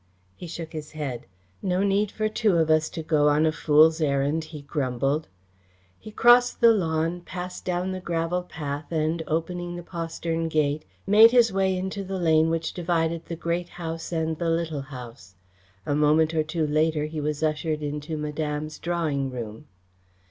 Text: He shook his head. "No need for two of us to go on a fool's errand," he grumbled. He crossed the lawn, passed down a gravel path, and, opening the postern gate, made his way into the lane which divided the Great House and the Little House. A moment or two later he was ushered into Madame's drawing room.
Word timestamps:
He 0.35 0.47
shook 0.47 0.73
his 0.73 0.93
head. 0.93 1.27
"No 1.61 1.83
need 1.83 2.09
for 2.11 2.27
two 2.27 2.57
of 2.57 2.71
us 2.71 2.89
to 2.89 3.03
go 3.03 3.29
on 3.29 3.45
a 3.45 3.51
fool's 3.51 4.01
errand," 4.01 4.45
he 4.45 4.63
grumbled. 4.63 5.27
He 5.99 6.09
crossed 6.09 6.59
the 6.59 6.71
lawn, 6.71 7.21
passed 7.21 7.65
down 7.65 7.93
a 7.93 7.99
gravel 8.01 8.41
path, 8.41 8.87
and, 8.91 9.21
opening 9.27 9.75
the 9.75 9.83
postern 9.83 10.47
gate, 10.47 10.85
made 11.05 11.29
his 11.29 11.53
way 11.53 11.77
into 11.77 12.03
the 12.03 12.17
lane 12.17 12.49
which 12.49 12.73
divided 12.73 13.25
the 13.27 13.35
Great 13.35 13.69
House 13.69 14.11
and 14.11 14.39
the 14.39 14.49
Little 14.49 14.81
House. 14.81 15.35
A 15.85 15.93
moment 15.93 16.33
or 16.33 16.41
two 16.41 16.65
later 16.65 17.05
he 17.05 17.21
was 17.21 17.43
ushered 17.43 17.83
into 17.83 18.17
Madame's 18.17 18.79
drawing 18.79 19.29
room. 19.29 19.67